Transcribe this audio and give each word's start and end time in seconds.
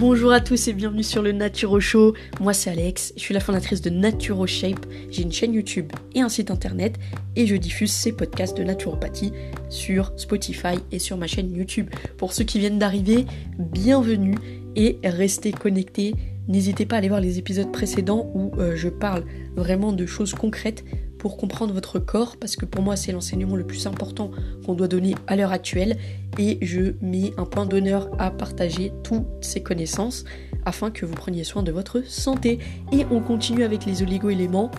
Bonjour 0.00 0.32
à 0.32 0.40
tous 0.40 0.66
et 0.66 0.72
bienvenue 0.72 1.04
sur 1.04 1.22
le 1.22 1.30
Naturo 1.30 1.78
Show. 1.78 2.14
Moi 2.40 2.52
c'est 2.52 2.68
Alex, 2.68 3.12
je 3.16 3.20
suis 3.20 3.32
la 3.32 3.38
fondatrice 3.38 3.80
de 3.80 3.90
Naturo 3.90 4.44
Shape. 4.44 4.86
J'ai 5.08 5.22
une 5.22 5.30
chaîne 5.30 5.54
YouTube 5.54 5.92
et 6.16 6.20
un 6.20 6.28
site 6.28 6.50
internet 6.50 6.96
et 7.36 7.46
je 7.46 7.54
diffuse 7.54 7.92
ces 7.92 8.10
podcasts 8.10 8.56
de 8.56 8.64
naturopathie 8.64 9.32
sur 9.70 10.12
Spotify 10.16 10.80
et 10.90 10.98
sur 10.98 11.16
ma 11.16 11.28
chaîne 11.28 11.54
YouTube. 11.54 11.90
Pour 12.18 12.32
ceux 12.32 12.42
qui 12.42 12.58
viennent 12.58 12.80
d'arriver, 12.80 13.24
bienvenue 13.56 14.34
et 14.74 14.98
restez 15.04 15.52
connectés. 15.52 16.14
N'hésitez 16.48 16.86
pas 16.86 16.96
à 16.96 16.98
aller 16.98 17.08
voir 17.08 17.20
les 17.20 17.38
épisodes 17.38 17.70
précédents 17.70 18.32
où 18.34 18.50
euh, 18.58 18.74
je 18.74 18.88
parle 18.88 19.24
vraiment 19.54 19.92
de 19.92 20.06
choses 20.06 20.34
concrètes 20.34 20.84
pour 21.24 21.38
comprendre 21.38 21.72
votre 21.72 21.98
corps, 21.98 22.36
parce 22.36 22.54
que 22.54 22.66
pour 22.66 22.82
moi 22.82 22.96
c'est 22.96 23.10
l'enseignement 23.10 23.56
le 23.56 23.66
plus 23.66 23.86
important 23.86 24.30
qu'on 24.66 24.74
doit 24.74 24.88
donner 24.88 25.14
à 25.26 25.36
l'heure 25.36 25.52
actuelle, 25.52 25.96
et 26.36 26.58
je 26.60 26.96
mets 27.00 27.32
un 27.38 27.46
point 27.46 27.64
d'honneur 27.64 28.10
à 28.18 28.30
partager 28.30 28.92
toutes 29.02 29.24
ces 29.40 29.62
connaissances 29.62 30.26
afin 30.66 30.90
que 30.90 31.06
vous 31.06 31.14
preniez 31.14 31.42
soin 31.42 31.62
de 31.62 31.72
votre 31.72 32.06
santé. 32.06 32.58
Et 32.92 33.06
on 33.10 33.20
continue 33.20 33.64
avec 33.64 33.86
les 33.86 34.02
oligo-éléments. 34.02 34.70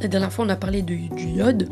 La 0.00 0.08
dernière 0.08 0.32
fois 0.32 0.46
on 0.46 0.48
a 0.48 0.56
parlé 0.56 0.80
du 0.80 1.10
iode, 1.18 1.68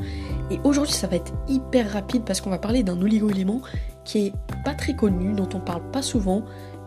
et 0.50 0.58
aujourd'hui 0.62 0.92
ça 0.92 1.06
va 1.06 1.16
être 1.16 1.32
hyper 1.48 1.90
rapide 1.90 2.24
parce 2.26 2.42
qu'on 2.42 2.50
va 2.50 2.58
parler 2.58 2.82
d'un 2.82 3.00
oligo-élément 3.00 3.62
qui 4.04 4.26
est 4.26 4.32
pas 4.62 4.74
très 4.74 4.94
connu, 4.94 5.32
dont 5.32 5.48
on 5.54 5.58
parle 5.58 5.90
pas 5.90 6.02
souvent, 6.02 6.44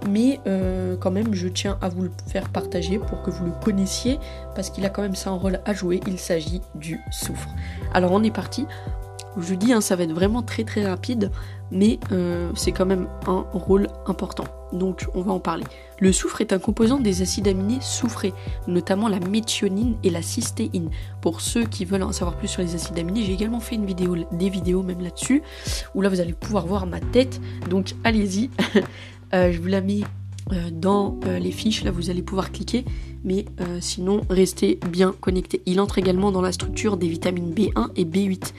mais 0.09 0.39
euh, 0.47 0.95
quand 0.97 1.11
même 1.11 1.33
je 1.33 1.47
tiens 1.47 1.77
à 1.81 1.89
vous 1.89 2.03
le 2.03 2.11
faire 2.27 2.49
partager 2.49 2.99
pour 2.99 3.21
que 3.21 3.31
vous 3.31 3.45
le 3.45 3.53
connaissiez 3.63 4.19
parce 4.55 4.69
qu'il 4.69 4.85
a 4.85 4.89
quand 4.89 5.01
même 5.01 5.15
ça 5.15 5.29
un 5.29 5.37
rôle 5.37 5.59
à 5.65 5.73
jouer, 5.73 5.99
il 6.07 6.19
s'agit 6.19 6.61
du 6.75 6.99
soufre. 7.11 7.49
Alors 7.93 8.11
on 8.11 8.23
est 8.23 8.33
parti, 8.33 8.65
je 9.37 9.55
dis 9.55 9.73
hein, 9.73 9.81
ça 9.81 9.95
va 9.95 10.03
être 10.03 10.13
vraiment 10.13 10.41
très 10.41 10.63
très 10.63 10.85
rapide 10.85 11.31
mais 11.73 11.99
euh, 12.11 12.51
c'est 12.55 12.71
quand 12.71 12.85
même 12.85 13.07
un 13.27 13.45
rôle 13.51 13.87
important. 14.05 14.45
Donc 14.71 15.07
on 15.15 15.21
va 15.21 15.31
en 15.31 15.39
parler. 15.39 15.63
Le 15.99 16.11
soufre 16.11 16.41
est 16.41 16.53
un 16.53 16.59
composant 16.59 16.99
des 16.99 17.21
acides 17.21 17.47
aminés 17.47 17.79
soufrés, 17.81 18.33
notamment 18.67 19.07
la 19.07 19.19
méthionine 19.19 19.95
et 20.03 20.09
la 20.09 20.21
cystéine. 20.21 20.89
Pour 21.21 21.41
ceux 21.41 21.63
qui 21.65 21.85
veulent 21.85 22.03
en 22.03 22.11
savoir 22.11 22.37
plus 22.37 22.47
sur 22.47 22.61
les 22.61 22.75
acides 22.75 22.97
aminés, 22.97 23.23
j'ai 23.23 23.33
également 23.33 23.59
fait 23.59 23.75
une 23.75 23.85
vidéo, 23.85 24.15
des 24.31 24.49
vidéos 24.49 24.83
même 24.83 25.01
là-dessus, 25.01 25.41
où 25.95 26.01
là 26.01 26.09
vous 26.09 26.19
allez 26.19 26.33
pouvoir 26.33 26.65
voir 26.67 26.85
ma 26.85 26.99
tête. 26.99 27.41
Donc 27.69 27.95
allez-y, 28.03 28.49
je 29.33 29.59
vous 29.59 29.67
la 29.67 29.81
mets 29.81 30.01
euh, 30.51 30.69
dans 30.71 31.19
euh, 31.25 31.39
les 31.39 31.51
fiches, 31.51 31.83
là 31.83 31.91
vous 31.91 32.09
allez 32.09 32.21
pouvoir 32.21 32.51
cliquer, 32.51 32.85
mais 33.23 33.45
sinon 33.79 34.21
restez 34.29 34.79
bien 34.91 35.15
connectés. 35.19 35.61
Il 35.65 35.79
entre 35.79 35.97
également 35.97 36.31
dans 36.31 36.41
la 36.41 36.51
structure 36.51 36.97
des 36.97 37.07
vitamines 37.07 37.53
B1 37.53 37.89
et 37.95 38.03
B8. 38.03 38.53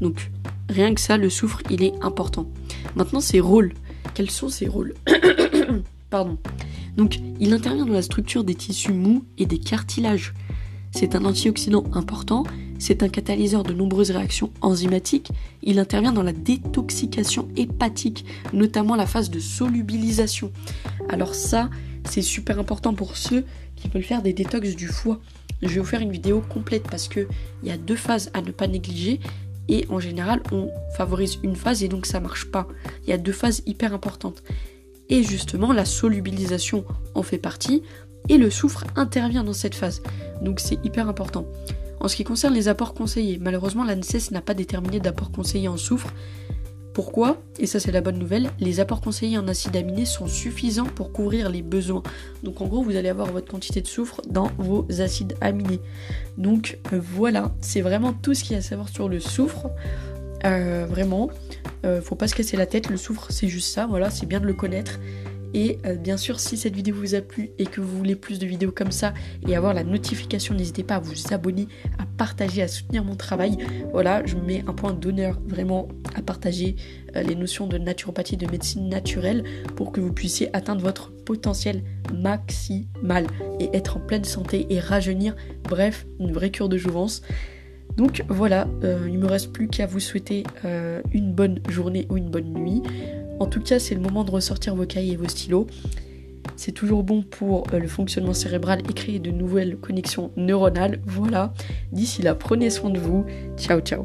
Donc 0.00 0.30
rien 0.68 0.94
que 0.94 1.00
ça, 1.00 1.16
le 1.16 1.28
soufre, 1.28 1.60
il 1.70 1.82
est 1.82 1.94
important. 2.02 2.48
Maintenant, 2.94 3.20
ses 3.20 3.40
rôles. 3.40 3.72
Quels 4.14 4.30
sont 4.30 4.48
ses 4.48 4.68
rôles 4.68 4.94
Pardon. 6.10 6.38
Donc, 6.96 7.18
il 7.40 7.52
intervient 7.52 7.84
dans 7.84 7.92
la 7.92 8.02
structure 8.02 8.44
des 8.44 8.54
tissus 8.54 8.92
mous 8.92 9.24
et 9.36 9.44
des 9.44 9.58
cartilages. 9.58 10.32
C'est 10.92 11.14
un 11.14 11.24
antioxydant 11.24 11.84
important 11.92 12.44
c'est 12.78 13.02
un 13.02 13.08
catalyseur 13.08 13.62
de 13.62 13.72
nombreuses 13.72 14.10
réactions 14.10 14.50
enzymatiques. 14.60 15.30
Il 15.62 15.78
intervient 15.78 16.12
dans 16.12 16.22
la 16.22 16.32
détoxication 16.32 17.48
hépatique, 17.56 18.24
notamment 18.52 18.96
la 18.96 19.06
phase 19.06 19.30
de 19.30 19.40
solubilisation. 19.40 20.52
Alors 21.08 21.34
ça, 21.34 21.70
c'est 22.08 22.22
super 22.22 22.58
important 22.58 22.94
pour 22.94 23.16
ceux 23.16 23.44
qui 23.76 23.88
veulent 23.88 24.02
faire 24.02 24.22
des 24.22 24.32
détox 24.32 24.74
du 24.76 24.88
foie. 24.88 25.20
Je 25.62 25.68
vais 25.68 25.80
vous 25.80 25.86
faire 25.86 26.00
une 26.00 26.12
vidéo 26.12 26.42
complète 26.48 26.84
parce 26.90 27.08
qu'il 27.08 27.28
y 27.64 27.70
a 27.70 27.76
deux 27.76 27.96
phases 27.96 28.30
à 28.34 28.42
ne 28.42 28.50
pas 28.50 28.66
négliger 28.66 29.20
et 29.68 29.86
en 29.88 29.98
général 29.98 30.42
on 30.52 30.70
favorise 30.96 31.38
une 31.42 31.56
phase 31.56 31.82
et 31.82 31.88
donc 31.88 32.06
ça 32.06 32.20
marche 32.20 32.50
pas. 32.50 32.68
Il 33.04 33.10
y 33.10 33.12
a 33.12 33.18
deux 33.18 33.32
phases 33.32 33.62
hyper 33.66 33.94
importantes. 33.94 34.42
Et 35.08 35.22
justement 35.22 35.72
la 35.72 35.84
solubilisation 35.84 36.84
en 37.14 37.22
fait 37.22 37.38
partie 37.38 37.82
et 38.28 38.38
le 38.38 38.50
soufre 38.50 38.84
intervient 38.96 39.44
dans 39.44 39.52
cette 39.52 39.74
phase. 39.74 40.02
Donc 40.42 40.60
c'est 40.60 40.84
hyper 40.84 41.08
important. 41.08 41.46
En 42.00 42.08
ce 42.08 42.16
qui 42.16 42.24
concerne 42.24 42.54
les 42.54 42.68
apports 42.68 42.94
conseillés, 42.94 43.38
malheureusement 43.40 43.84
l'ANSES 43.84 44.30
n'a 44.30 44.40
pas 44.40 44.54
déterminé 44.54 45.00
d'apport 45.00 45.30
conseillé 45.30 45.68
en 45.68 45.76
soufre. 45.76 46.12
Pourquoi? 46.92 47.42
Et 47.58 47.66
ça 47.66 47.78
c'est 47.78 47.92
la 47.92 48.00
bonne 48.00 48.18
nouvelle, 48.18 48.48
les 48.58 48.80
apports 48.80 49.02
conseillés 49.02 49.36
en 49.36 49.48
acides 49.48 49.76
aminés 49.76 50.06
sont 50.06 50.26
suffisants 50.26 50.86
pour 50.86 51.12
couvrir 51.12 51.50
les 51.50 51.60
besoins. 51.60 52.02
Donc 52.42 52.62
en 52.62 52.66
gros 52.66 52.82
vous 52.82 52.96
allez 52.96 53.10
avoir 53.10 53.30
votre 53.30 53.50
quantité 53.50 53.82
de 53.82 53.86
soufre 53.86 54.22
dans 54.28 54.50
vos 54.56 54.86
acides 54.98 55.36
aminés. 55.42 55.80
Donc 56.38 56.78
euh, 56.92 57.00
voilà, 57.00 57.54
c'est 57.60 57.82
vraiment 57.82 58.14
tout 58.14 58.32
ce 58.32 58.44
qu'il 58.44 58.52
y 58.52 58.54
a 58.56 58.60
à 58.60 58.62
savoir 58.62 58.88
sur 58.88 59.10
le 59.10 59.20
soufre. 59.20 59.66
Euh, 60.44 60.86
vraiment, 60.88 61.28
euh, 61.84 62.00
faut 62.00 62.14
pas 62.14 62.28
se 62.28 62.34
casser 62.34 62.56
la 62.56 62.66
tête, 62.66 62.88
le 62.88 62.96
soufre 62.96 63.26
c'est 63.30 63.48
juste 63.48 63.74
ça, 63.74 63.86
voilà, 63.86 64.08
c'est 64.08 64.26
bien 64.26 64.40
de 64.40 64.46
le 64.46 64.54
connaître. 64.54 64.98
Et 65.56 65.78
euh, 65.86 65.96
bien 65.96 66.18
sûr, 66.18 66.38
si 66.38 66.58
cette 66.58 66.76
vidéo 66.76 66.94
vous 66.94 67.14
a 67.14 67.22
plu 67.22 67.50
et 67.58 67.64
que 67.64 67.80
vous 67.80 67.96
voulez 67.96 68.14
plus 68.14 68.38
de 68.38 68.46
vidéos 68.46 68.72
comme 68.72 68.92
ça 68.92 69.14
et 69.48 69.56
avoir 69.56 69.72
la 69.72 69.84
notification, 69.84 70.54
n'hésitez 70.54 70.82
pas 70.82 70.96
à 70.96 70.98
vous 71.00 71.14
abonner, 71.32 71.66
à 71.98 72.04
partager, 72.18 72.60
à 72.60 72.68
soutenir 72.68 73.02
mon 73.02 73.16
travail. 73.16 73.56
Voilà, 73.90 74.24
je 74.26 74.36
mets 74.36 74.62
un 74.66 74.74
point 74.74 74.92
d'honneur 74.92 75.40
vraiment 75.46 75.88
à 76.14 76.20
partager 76.20 76.76
euh, 77.16 77.22
les 77.22 77.34
notions 77.34 77.66
de 77.66 77.78
naturopathie, 77.78 78.36
de 78.36 78.46
médecine 78.50 78.90
naturelle 78.90 79.44
pour 79.76 79.92
que 79.92 80.00
vous 80.02 80.12
puissiez 80.12 80.54
atteindre 80.54 80.82
votre 80.82 81.10
potentiel 81.24 81.82
maximal 82.14 83.26
et 83.58 83.74
être 83.74 83.96
en 83.96 84.00
pleine 84.00 84.24
santé 84.24 84.66
et 84.68 84.78
rajeunir. 84.78 85.34
Bref, 85.64 86.06
une 86.20 86.32
vraie 86.32 86.50
cure 86.50 86.68
de 86.68 86.76
jouvence. 86.76 87.22
Donc 87.96 88.24
voilà, 88.28 88.68
euh, 88.84 89.08
il 89.08 89.18
me 89.18 89.26
reste 89.26 89.54
plus 89.54 89.68
qu'à 89.68 89.86
vous 89.86 90.00
souhaiter 90.00 90.42
une 91.14 91.32
bonne 91.32 91.60
journée 91.70 92.06
ou 92.10 92.18
une 92.18 92.28
bonne 92.28 92.52
nuit. 92.52 92.82
En 93.38 93.46
tout 93.46 93.60
cas, 93.60 93.78
c'est 93.78 93.94
le 93.94 94.00
moment 94.00 94.24
de 94.24 94.30
ressortir 94.30 94.74
vos 94.74 94.86
cahiers 94.86 95.12
et 95.12 95.16
vos 95.16 95.28
stylos. 95.28 95.66
C'est 96.56 96.72
toujours 96.72 97.02
bon 97.02 97.22
pour 97.22 97.64
euh, 97.72 97.78
le 97.78 97.88
fonctionnement 97.88 98.34
cérébral 98.34 98.80
et 98.88 98.92
créer 98.92 99.18
de 99.18 99.30
nouvelles 99.30 99.76
connexions 99.76 100.30
neuronales. 100.36 101.00
Voilà. 101.04 101.52
D'ici 101.92 102.22
là, 102.22 102.34
prenez 102.34 102.70
soin 102.70 102.90
de 102.90 102.98
vous. 102.98 103.26
Ciao, 103.56 103.80
ciao. 103.80 104.04